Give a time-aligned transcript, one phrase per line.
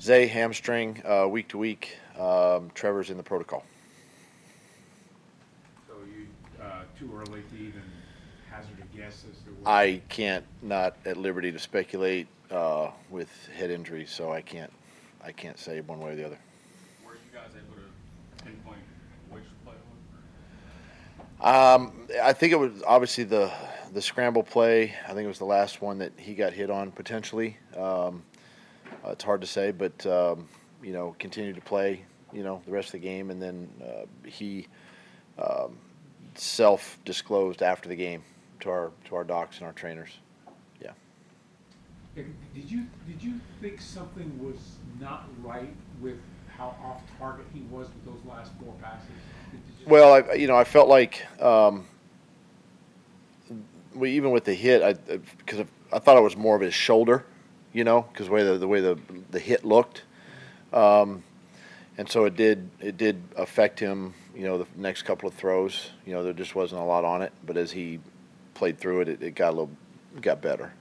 [0.00, 1.96] Zay hamstring uh, week to week.
[2.18, 3.64] Um, Trevor's in the protocol.
[5.88, 6.26] So you,
[6.62, 7.82] uh, too early to even
[8.50, 9.70] hazard a guess as to what?
[9.70, 14.72] I can't not at liberty to speculate uh, with head injuries, so I can't
[15.24, 16.38] I can't say one way or the other.
[17.04, 18.78] Were you guys able to pinpoint
[19.30, 19.74] which play?
[21.40, 21.92] Um,
[22.22, 23.50] I think it was obviously the
[23.92, 24.94] the scramble play.
[25.04, 27.56] I think it was the last one that he got hit on potentially.
[27.76, 28.22] Um,
[29.08, 30.48] uh, it's hard to say, but um,
[30.82, 32.04] you know, continued to play.
[32.32, 34.66] You know, the rest of the game, and then uh, he
[35.38, 35.78] um,
[36.34, 38.22] self disclosed after the game
[38.60, 40.10] to our to our docs and our trainers.
[40.80, 40.90] Yeah.
[42.14, 44.56] Did you, did you think something was
[45.00, 46.18] not right with
[46.56, 49.06] how off target he was with those last four passes?
[49.52, 51.86] Did you just- Well, I, you know, I felt like, um,
[53.94, 54.94] we, even with the hit, I,
[55.38, 57.24] because I thought it was more of his shoulder,
[57.78, 58.98] you know, because the way the, the way the,
[59.30, 60.02] the hit looked.
[60.72, 61.22] Um,
[61.96, 65.90] and so it did, it did affect him, you know, the next couple of throws,
[66.04, 68.00] you know, there just wasn't a lot on it, but as he
[68.54, 69.70] played through it, it, it got a little,
[70.20, 70.72] got better.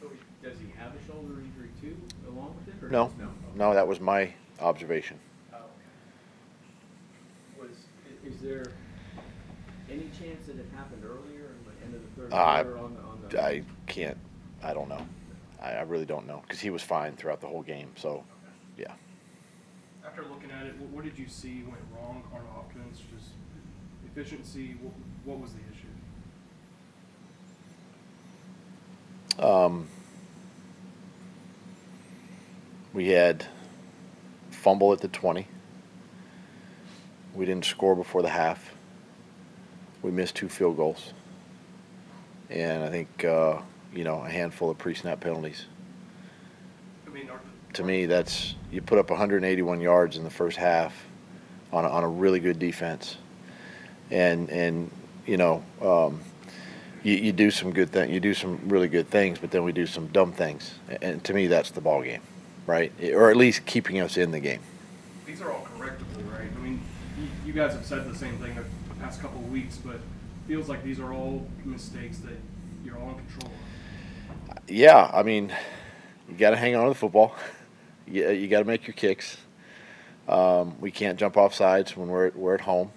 [0.00, 0.06] So
[0.42, 2.88] does he have a shoulder injury too, along with it, or?
[2.88, 3.28] No, just No.
[3.54, 5.18] no, that was my observation.
[5.52, 5.56] Oh,
[7.58, 7.68] okay.
[7.68, 7.76] Was,
[8.24, 8.72] is there
[9.90, 12.94] any chance that it happened earlier, in the end of the third Uh, quarter on
[12.94, 13.42] the, on the?
[13.42, 14.16] I can't,
[14.62, 15.06] I don't know.
[15.62, 18.24] I, I really don't know, because he was fine throughout the whole game, so,
[18.76, 18.92] yeah.
[20.04, 23.00] After looking at it, what, what did you see went wrong on offense?
[23.14, 23.30] Just
[24.04, 24.76] efficiency.
[24.80, 24.92] What,
[25.24, 25.86] what was the issue?
[29.38, 29.88] Um,
[32.92, 33.46] we had
[34.50, 35.46] fumble at the 20.
[37.34, 38.74] We didn't score before the half.
[40.02, 41.14] We missed two field goals.
[42.50, 43.62] And I think, uh,
[43.94, 45.66] you know, a handful of pre snap penalties.
[47.06, 47.30] I mean,
[47.74, 50.94] To me, that's you put up 181 yards in the first half
[51.72, 53.16] on a, on a really good defense.
[54.10, 54.90] And, and
[55.26, 56.20] you know, um,
[57.02, 59.72] you, you do some good things, you do some really good things, but then we
[59.72, 60.74] do some dumb things.
[61.00, 62.20] And to me, that's the ball game,
[62.66, 62.92] right?
[63.12, 64.60] Or at least keeping us in the game.
[65.26, 66.48] these are all correctable, right?
[66.54, 66.80] I mean,
[67.18, 70.00] you, you guys have said the same thing the past couple of weeks, but
[70.46, 72.36] feels like these are all mistakes that
[72.84, 73.71] you're all in control of.
[74.68, 75.52] Yeah, I mean,
[76.28, 77.34] you got to hang on to the football.
[78.06, 79.36] You, you got to make your kicks.
[80.28, 82.90] Um, we can't jump off sides when we're we're at home.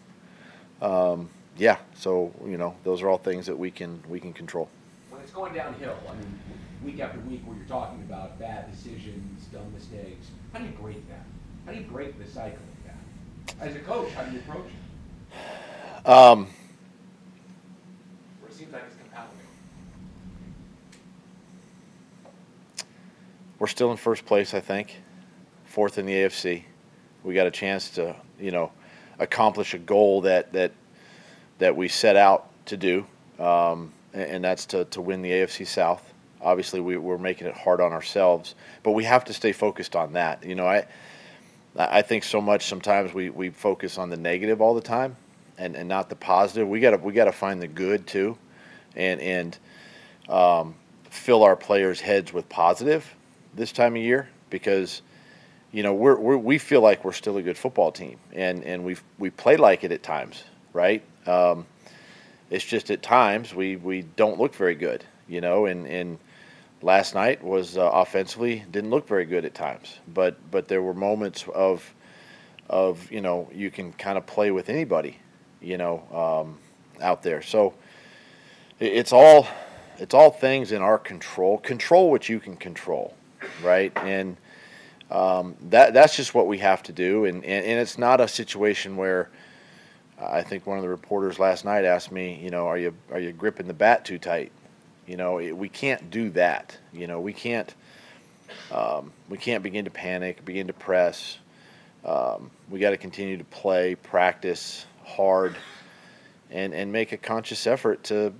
[0.81, 4.69] Um, yeah, so you know those are all things that we can we can control.
[5.09, 6.39] When it's going downhill, I mean,
[6.83, 11.07] week after week, where you're talking about bad decisions, dumb mistakes, how do you break
[11.09, 11.25] that?
[11.65, 13.67] How do you break the cycle of that?
[13.67, 16.07] As a coach, how do you approach it?
[16.07, 16.47] Um,
[18.41, 18.95] Where it seems like it's
[23.59, 24.95] we're still in first place, I think,
[25.66, 26.63] fourth in the AFC.
[27.23, 28.71] We got a chance to, you know,
[29.19, 30.71] accomplish a goal that that
[31.57, 33.05] that we set out to do,
[33.39, 36.13] um, and, and that's to, to win the AFC South.
[36.41, 40.13] Obviously, we, we're making it hard on ourselves, but we have to stay focused on
[40.13, 40.43] that.
[40.45, 40.85] You know, I
[41.77, 45.16] I think so much sometimes we, we focus on the negative all the time,
[45.57, 46.67] and, and not the positive.
[46.67, 48.37] We gotta we gotta find the good too,
[48.95, 49.57] and and
[50.29, 50.75] um,
[51.09, 53.16] fill our players' heads with positive
[53.55, 55.01] this time of year because
[55.71, 58.83] you know we're, we're we feel like we're still a good football team and and
[58.83, 60.43] we we play like it at times
[60.73, 61.03] right?
[61.25, 61.66] Um,
[62.49, 66.19] it's just at times we we don't look very good you know and and
[66.81, 70.93] last night was uh, offensively didn't look very good at times but but there were
[70.93, 71.93] moments of
[72.69, 75.17] of you know you can kind of play with anybody
[75.61, 76.03] you know
[76.45, 76.57] um,
[77.01, 77.41] out there.
[77.41, 77.73] So
[78.79, 79.47] it- it's all
[79.97, 81.57] it's all things in our control.
[81.59, 83.13] Control what you can control
[83.63, 83.91] right?
[83.97, 84.38] And
[85.11, 87.25] um, that that's just what we have to do.
[87.25, 89.29] And, and and it's not a situation where
[90.19, 93.19] I think one of the reporters last night asked me you know are you are
[93.19, 94.51] you gripping the bat too tight?
[95.07, 96.78] You know it, we can't do that.
[96.91, 97.73] You know we can't
[98.72, 101.37] um, we can't begin to panic begin to press.
[102.03, 105.55] Um, we got to continue to play practice hard
[106.49, 108.34] and and make a conscious effort to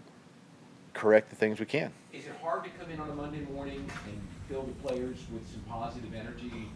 [0.94, 1.92] correct the things we can.
[2.14, 5.48] Is it hard to come in on a Monday morning and fill the players with
[5.52, 6.70] some positive energy?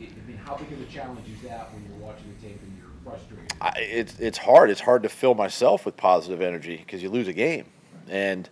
[0.00, 2.76] I mean, how big of a challenge is that when you're watching the tape and
[2.76, 3.52] you're frustrated?
[3.60, 4.70] I, it's it's hard.
[4.70, 7.66] It's hard to fill myself with positive energy because you lose a game,
[8.08, 8.48] and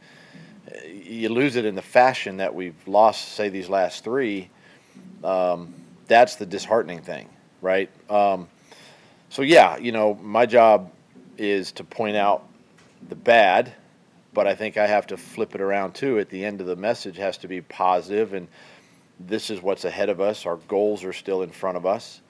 [0.69, 3.33] uh, you lose it in the fashion that we've lost.
[3.33, 4.49] Say these last three.
[5.25, 5.75] Um,
[6.07, 7.29] that's the disheartening thing,
[7.63, 7.91] right?
[8.09, 8.49] Um,
[9.29, 10.93] so yeah, you know, my job
[11.37, 12.47] is to point out
[13.09, 13.73] the bad,
[14.33, 16.19] but I think I have to flip it around too.
[16.19, 18.49] At the end of the message has to be positive and
[19.19, 20.47] this is what's ahead of us.
[20.47, 22.21] Our goals are still in front of us.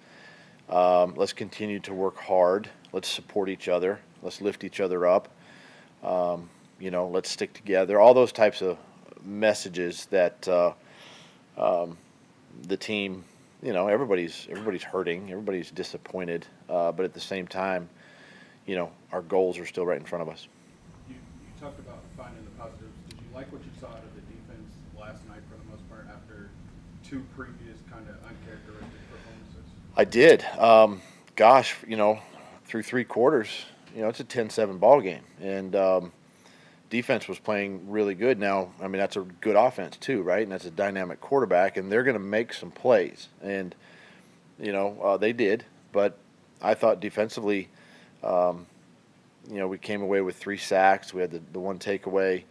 [0.68, 2.68] Um, let's continue to work hard.
[2.92, 4.00] Let's support each other.
[4.22, 5.28] Let's lift each other up.
[6.02, 6.48] Um,
[6.78, 8.00] you know, let's stick together.
[8.00, 8.78] All those types of
[9.24, 10.72] messages that uh,
[11.56, 11.98] um,
[12.68, 13.24] the team,
[13.62, 17.88] you know, everybody's everybody's hurting, everybody's disappointed, uh, but at the same time,
[18.66, 20.48] you know, our goals are still right in front of us.
[21.60, 22.94] Talked about finding the positives.
[23.10, 25.86] Did you like what you saw out of the defense last night for the most
[25.90, 26.48] part after
[27.06, 29.70] two previous kind of uncharacteristic performances?
[29.94, 30.42] I did.
[30.58, 31.02] Um,
[31.36, 32.18] gosh, you know,
[32.64, 33.50] through three quarters,
[33.94, 36.12] you know, it's a 10-7 ball game, and um,
[36.88, 38.38] defense was playing really good.
[38.38, 40.42] Now, I mean, that's a good offense too, right?
[40.42, 43.74] And that's a dynamic quarterback, and they're going to make some plays, and
[44.58, 45.66] you know, uh, they did.
[45.92, 46.16] But
[46.62, 47.68] I thought defensively,
[48.22, 48.64] um,
[49.48, 51.14] you know, we came away with three sacks.
[51.14, 52.44] We had the, the one takeaway.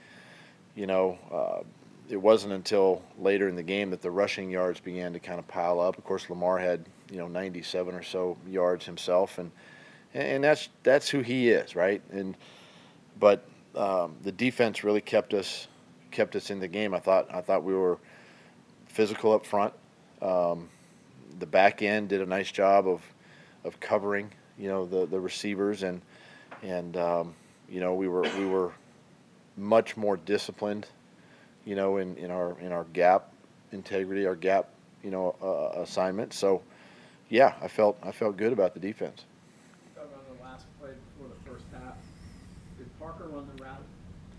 [0.75, 1.63] You know, uh,
[2.09, 5.47] it wasn't until later in the game that the rushing yards began to kind of
[5.47, 5.97] pile up.
[5.97, 9.51] Of course, Lamar had you know 97 or so yards himself, and
[10.13, 12.01] and that's that's who he is, right?
[12.12, 12.36] And
[13.19, 13.45] but
[13.75, 15.68] um, the defense really kept us
[16.12, 16.94] kept us in the game.
[16.94, 18.00] I thought I thought we were
[18.88, 19.74] physical up front.
[20.21, 20.69] Um,
[21.38, 23.01] the back end did a nice job of
[23.63, 26.01] of covering, you know, the the receivers and
[26.63, 27.35] and um,
[27.69, 28.71] you know we were we were
[29.57, 30.88] much more disciplined,
[31.65, 33.33] you know, in, in our in our gap
[33.71, 34.69] integrity, our gap,
[35.03, 36.33] you know, uh, assignment.
[36.33, 36.61] So,
[37.29, 39.25] yeah, I felt I felt good about the defense.
[39.95, 41.95] Talk the last play before the first half.
[42.77, 43.83] Did Parker run the route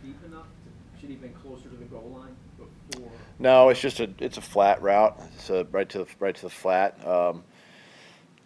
[0.03, 0.47] deep enough?
[0.47, 2.37] To, should he been closer to the goal line
[2.91, 3.11] before?
[3.39, 5.21] No, it's just a it's a flat route.
[5.35, 7.07] It's a right to the right to the flat.
[7.07, 7.45] Um,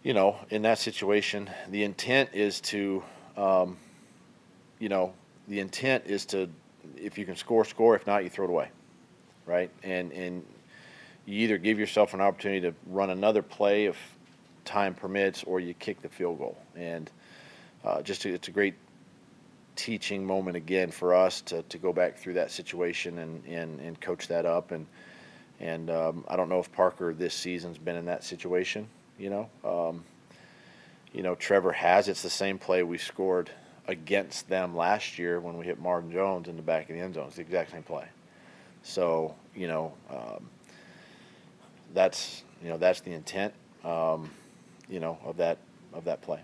[0.03, 3.03] you know, in that situation, the intent is to,
[3.37, 3.77] um,
[4.79, 5.13] you know,
[5.47, 6.49] the intent is to,
[6.97, 7.95] if you can score, score.
[7.95, 8.69] If not, you throw it away,
[9.45, 9.69] right?
[9.83, 10.45] And and
[11.25, 13.97] you either give yourself an opportunity to run another play if
[14.63, 16.57] time permits, or you kick the field goal.
[16.75, 17.09] And
[17.83, 18.75] uh, just it's a great
[19.75, 23.99] teaching moment again for us to, to go back through that situation and, and, and
[24.01, 24.85] coach that up and
[25.61, 28.87] and um, I don't know if Parker this season's been in that situation
[29.19, 30.03] you know um,
[31.15, 33.49] you know Trevor has it's the same play we scored
[33.87, 37.13] against them last year when we hit Marvin Jones in the back of the end
[37.13, 37.27] zone.
[37.27, 38.05] It's the exact same play.
[38.83, 40.49] So you know um,
[41.93, 43.53] that's you know that's the intent
[43.85, 44.29] um,
[44.89, 45.57] you know of that
[45.93, 46.41] of that play.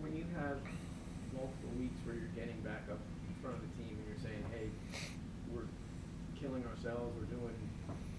[0.00, 0.58] When you have
[1.34, 4.44] multiple weeks where you're getting back up in front of the team and you're saying,
[4.54, 4.70] hey,
[5.52, 5.66] we're
[6.38, 7.54] killing ourselves, we're doing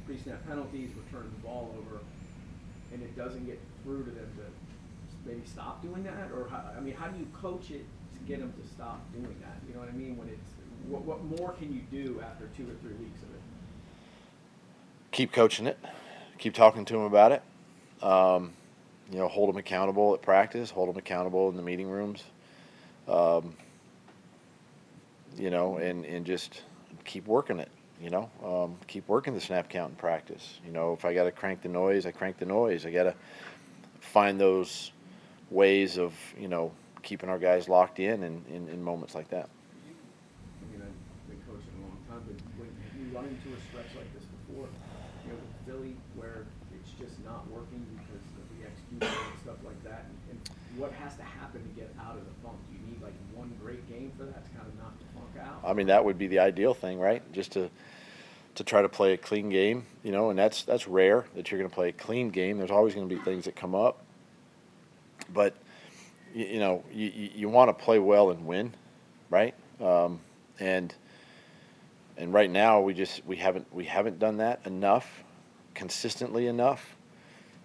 [0.05, 2.01] pre-snap penalties, we're turning the ball over,
[2.95, 6.79] and it doesn't get through to them to maybe stop doing that, or how, I
[6.79, 9.57] mean, how do you coach it to get them to stop doing that?
[9.67, 10.17] You know what I mean?
[10.17, 10.51] When it's
[10.87, 13.41] what, what more can you do after two or three weeks of it?
[15.15, 15.79] keep coaching it,
[16.37, 17.41] keep talking to them about it.
[18.03, 18.51] Um,
[19.09, 22.21] you know, hold them accountable at practice, hold them accountable in the meeting rooms.
[23.07, 23.55] Um,
[25.37, 26.63] you know, and, and just
[27.05, 27.69] keep working it.
[28.01, 30.59] You know, um, keep working the snap count in practice.
[30.65, 32.85] You know, if I got to crank the noise, I crank the noise.
[32.85, 33.15] I got to
[34.01, 34.91] find those
[35.49, 36.71] ways of you know
[37.05, 39.47] keeping our guys locked in in, in, in moments like that.
[39.47, 43.93] I mean, I've been coaching a long time, but when you run into a stretch
[43.95, 44.65] like this before?
[45.23, 49.61] You know, with Philly, where it's just not working because of the execution and stuff
[49.63, 50.09] like that?
[50.09, 50.39] And, and
[50.81, 52.57] what has to happen to get out of the funk?
[52.67, 54.73] Do you need like one great game for that to kind of
[55.13, 55.69] funk out?
[55.69, 57.21] I mean, that would be the ideal thing, right?
[57.33, 57.69] Just to
[58.55, 61.59] to try to play a clean game, you know, and that's that's rare that you're
[61.59, 62.57] going to play a clean game.
[62.57, 64.01] There's always going to be things that come up,
[65.33, 65.55] but
[66.33, 68.73] you, you know, you, you, you want to play well and win,
[69.29, 69.53] right?
[69.81, 70.21] Um,
[70.59, 70.93] and
[72.17, 75.23] and right now we just we haven't we haven't done that enough,
[75.73, 76.95] consistently enough.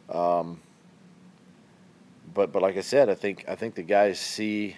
[0.09, 0.61] Um,
[2.35, 4.77] but but like I said, I think I think the guys see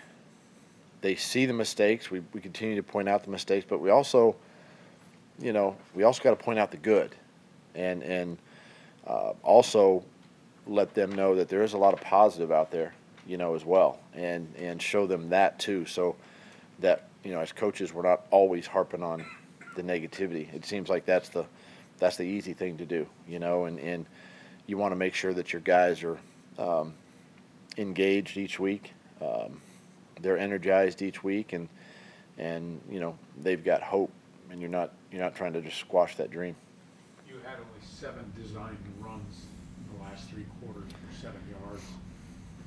[1.02, 2.11] they see the mistakes.
[2.11, 4.37] We we continue to point out the mistakes, but we also
[5.42, 7.14] you know, we also got to point out the good,
[7.75, 8.38] and and
[9.06, 10.04] uh, also
[10.66, 12.94] let them know that there is a lot of positive out there,
[13.26, 16.16] you know, as well, and and show them that too, so
[16.80, 19.25] that you know, as coaches, we're not always harping on
[19.76, 20.52] the negativity.
[20.54, 21.44] It seems like that's the
[21.99, 24.06] that's the easy thing to do, you know, and and
[24.66, 26.18] you want to make sure that your guys are
[26.59, 26.94] um,
[27.76, 29.61] engaged each week, um,
[30.22, 31.68] they're energized each week, and
[32.38, 34.10] and you know they've got hope
[34.52, 36.54] and you're not you're not trying to just squash that dream.
[37.26, 39.46] You had only seven designed runs
[39.78, 41.82] in the last three quarters for seven yards.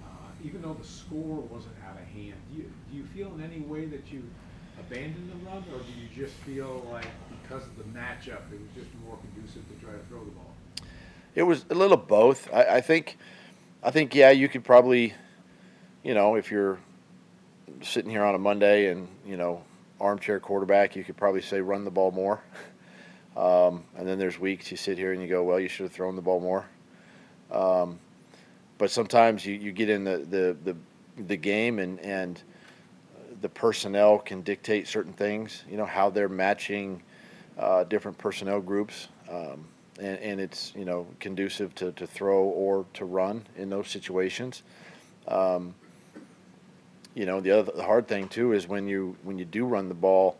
[0.03, 0.07] Uh,
[0.43, 3.61] even though the score wasn't out of hand, do you, do you feel in any
[3.61, 4.23] way that you
[4.79, 7.07] abandoned the run, or do you just feel like
[7.41, 10.53] because of the matchup, it was just more conducive to try to throw the ball?
[11.35, 12.51] It was a little both.
[12.53, 13.17] I, I think,
[13.83, 15.13] I think yeah, you could probably,
[16.03, 16.79] you know, if you're
[17.81, 19.63] sitting here on a Monday and you know
[19.99, 22.41] armchair quarterback, you could probably say run the ball more.
[23.35, 25.91] Um, and then there's weeks you sit here and you go, well, you should have
[25.91, 26.65] thrown the ball more.
[27.51, 27.99] Um,
[28.77, 30.77] but sometimes you, you get in the, the, the,
[31.23, 32.41] the game and, and
[33.41, 37.01] the personnel can dictate certain things, you know, how they're matching
[37.57, 39.09] uh, different personnel groups.
[39.29, 39.67] Um,
[39.99, 44.63] and, and it's, you know, conducive to, to throw or to run in those situations.
[45.27, 45.75] Um,
[47.15, 49.87] you know, the other the hard thing too is when you when you do run
[49.87, 50.37] the ball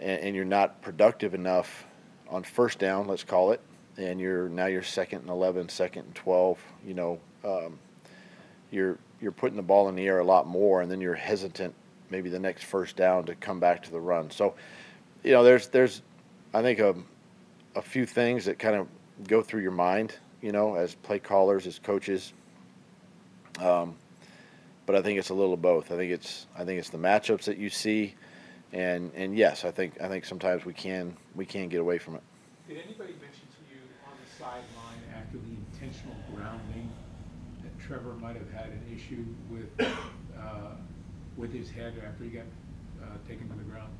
[0.00, 1.84] and, and you're not productive enough
[2.28, 3.60] on first down, let's call it,
[3.96, 7.78] and you're now you're second and 11, second and 12, you know, um,
[8.70, 11.74] you're you're putting the ball in the air a lot more, and then you're hesitant
[12.10, 14.30] maybe the next first down to come back to the run.
[14.30, 14.54] So,
[15.22, 16.02] you know, there's there's
[16.54, 16.94] I think a
[17.74, 18.88] a few things that kind of
[19.28, 22.32] go through your mind, you know, as play callers, as coaches.
[23.60, 23.94] Um,
[24.86, 25.92] but I think it's a little of both.
[25.92, 28.14] I think it's I think it's the matchups that you see,
[28.72, 32.14] and and yes, I think I think sometimes we can we can get away from
[32.14, 32.22] it.
[32.68, 36.90] Did anybody mention to you on the sideline after the intentional grounding
[37.62, 40.74] that Trevor might have had an issue with, uh,
[41.36, 42.42] with his head after he got,
[43.02, 43.94] uh, taken to the ground?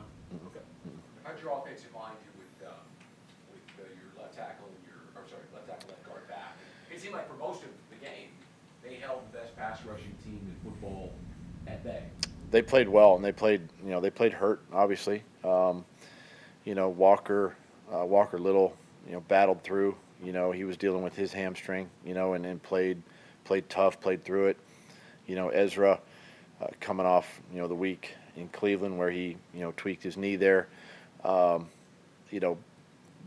[0.00, 0.08] No?
[0.48, 0.64] Okay.
[1.20, 2.80] How'd your offensive line do with, uh,
[3.52, 6.56] with uh, your left tackle and your, or sorry, left tackle, left guard back?
[6.88, 8.32] It seemed like for most of the game,
[8.80, 9.27] they held the best
[9.58, 11.12] pass rushing team in football
[11.66, 12.02] at bay.
[12.50, 15.22] They played well, and they played you know they played hurt obviously.
[15.44, 15.84] Um,
[16.64, 17.54] you know Walker
[17.92, 19.96] uh, Walker Little you know battled through.
[20.22, 21.90] You know he was dealing with his hamstring.
[22.04, 23.02] You know and, and played
[23.44, 24.56] played tough, played through it.
[25.26, 26.00] You know Ezra
[26.62, 30.16] uh, coming off you know the week in Cleveland where he you know tweaked his
[30.16, 30.68] knee there.
[31.24, 31.68] Um,
[32.30, 32.56] you know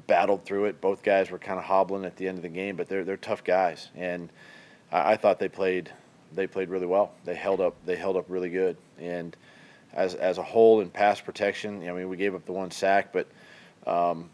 [0.07, 0.81] battled through it.
[0.81, 3.17] Both guys were kind of hobbling at the end of the game, but they're they're
[3.17, 4.29] tough guys, and
[4.91, 5.91] I, I thought they played
[6.33, 7.11] they played really well.
[7.25, 9.35] They held up they held up really good, and
[9.93, 13.11] as as a whole in pass protection, I mean we gave up the one sack,
[13.11, 13.27] but
[13.85, 14.29] um,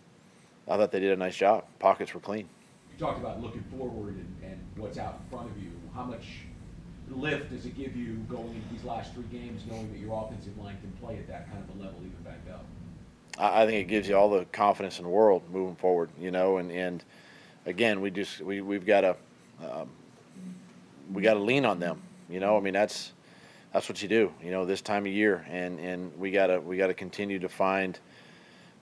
[0.67, 1.65] I thought they did a nice job.
[1.79, 2.47] Pockets were clean.
[2.91, 5.71] You talked about looking forward and, and what's out in front of you.
[5.93, 6.25] How much
[7.09, 10.57] lift does it give you going into these last three games, knowing that your offensive
[10.57, 12.65] line can play at that kind of a level even back up?
[13.39, 16.09] I, I think it gives you all the confidence in the world moving forward.
[16.19, 17.03] You know, and and
[17.65, 19.15] again we just we we've got to.
[19.59, 19.89] Um,
[21.11, 22.01] we got to lean on them.
[22.29, 23.13] You know, I mean that's
[23.73, 24.31] that's what you do.
[24.43, 27.99] You know, this time of year, and and we gotta we gotta continue to find,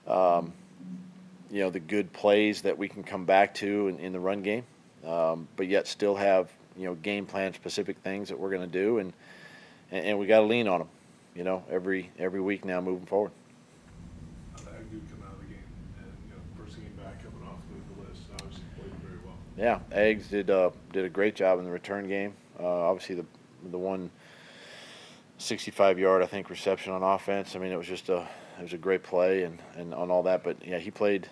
[0.06, 0.52] um,
[1.50, 4.42] you know, the good plays that we can come back to in, in the run
[4.42, 4.64] game,
[5.04, 8.98] um, but yet still have you know game plan specific things that we're to do,
[8.98, 9.12] and,
[9.90, 10.88] and and we got to lean on them.
[11.34, 13.32] You know, every every week now moving forward.
[14.52, 15.68] How did Agnew come out of the game?
[15.98, 19.36] And, you know, first game back coming off the, the list, obviously played very well.
[19.56, 22.34] Yeah, Eggs did uh, did a great job in the return game.
[22.60, 23.24] Uh, obviously, the
[23.70, 24.10] the one
[25.38, 27.56] 65 yard I think reception on offense.
[27.56, 28.26] I mean, it was just a
[28.58, 30.44] it was a great play and, and on all that.
[30.44, 31.28] But yeah, he played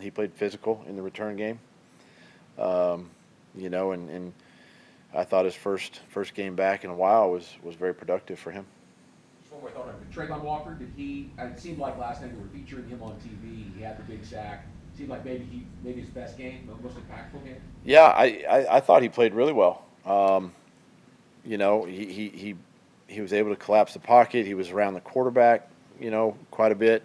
[0.00, 1.58] he played physical in the return game.
[2.58, 3.10] Um,
[3.56, 4.32] you know, and, and
[5.12, 8.52] I thought his first first game back in a while was was very productive for
[8.52, 8.66] him.
[10.12, 13.74] Travon Walker, did he, it seemed like last night they were featuring him on TV,
[13.76, 14.66] he had the big sack.
[14.96, 17.56] Seemed like maybe he, maybe his best game, the most impactful game.
[17.84, 19.84] Yeah, I, I, I thought he played really well.
[20.06, 20.52] Um,
[21.44, 22.54] you know, he, he, he,
[23.08, 24.46] he was able to collapse the pocket.
[24.46, 25.68] He was around the quarterback,
[26.00, 27.02] you know, quite a bit,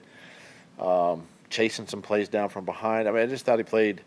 [0.79, 3.07] um, chasing some plays down from behind.
[3.07, 4.01] I mean, I just thought he played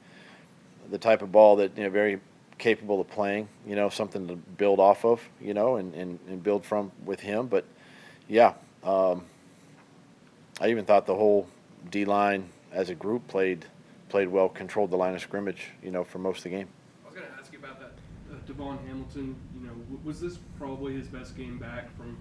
[0.91, 2.21] the type of ball that, you know, very
[2.59, 6.41] capable of playing, you know, something to build off of, you know, and, and, and
[6.41, 7.49] build from with him.
[7.49, 7.65] But,
[8.29, 9.25] yeah, um,
[10.61, 11.49] I even thought the whole
[11.91, 13.67] D line as a group played
[14.09, 16.69] played well, controlled the line of scrimmage, you know, for most of the game.
[17.05, 17.93] I was going to ask you about that.
[18.31, 22.19] Uh, DaVon Hamilton, you know, w- was this probably his best game back from,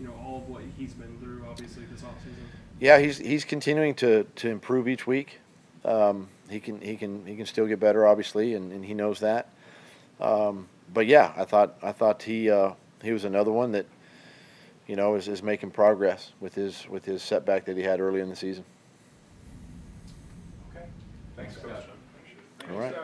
[0.00, 2.46] you know, all of what he's been through, obviously, this offseason?
[2.80, 5.40] Yeah, he's he's continuing to, to improve each week.
[5.84, 9.20] Um, he can he can he can still get better, obviously, and, and he knows
[9.20, 9.50] that.
[10.20, 13.86] Um, but yeah, I thought I thought he uh, he was another one that,
[14.86, 18.20] you know, is, is making progress with his with his setback that he had early
[18.20, 18.64] in the season.
[20.70, 20.86] Okay.
[21.36, 21.72] Thanks, Coach, Coach.
[21.72, 22.53] I appreciate it.
[22.70, 22.94] All right.